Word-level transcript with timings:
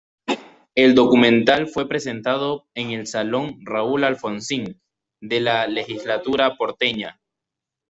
El 0.73 0.95
documental 0.95 1.67
fue 1.67 1.87
presentado 1.87 2.65
en 2.73 2.89
el 2.89 3.05
Salón 3.05 3.59
Raúl 3.63 4.03
Alfonsín 4.03 4.81
de 5.21 5.39
la 5.41 5.67
Legislatura 5.67 6.57
porteña. 6.57 7.21